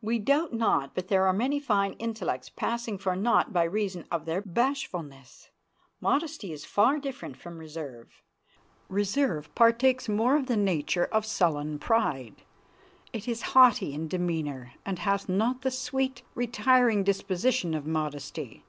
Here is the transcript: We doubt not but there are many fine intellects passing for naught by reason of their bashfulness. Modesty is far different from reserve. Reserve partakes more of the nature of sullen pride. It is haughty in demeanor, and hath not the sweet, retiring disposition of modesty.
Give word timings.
We 0.00 0.18
doubt 0.18 0.54
not 0.54 0.94
but 0.94 1.08
there 1.08 1.26
are 1.26 1.34
many 1.34 1.60
fine 1.60 1.92
intellects 1.98 2.48
passing 2.48 2.96
for 2.96 3.14
naught 3.14 3.52
by 3.52 3.64
reason 3.64 4.06
of 4.10 4.24
their 4.24 4.40
bashfulness. 4.40 5.50
Modesty 6.00 6.50
is 6.50 6.64
far 6.64 6.98
different 6.98 7.36
from 7.36 7.58
reserve. 7.58 8.22
Reserve 8.88 9.54
partakes 9.54 10.08
more 10.08 10.34
of 10.34 10.46
the 10.46 10.56
nature 10.56 11.04
of 11.04 11.26
sullen 11.26 11.78
pride. 11.78 12.36
It 13.12 13.28
is 13.28 13.42
haughty 13.52 13.92
in 13.92 14.08
demeanor, 14.08 14.72
and 14.86 14.98
hath 15.00 15.28
not 15.28 15.60
the 15.60 15.70
sweet, 15.70 16.22
retiring 16.34 17.04
disposition 17.04 17.74
of 17.74 17.86
modesty. 17.86 18.64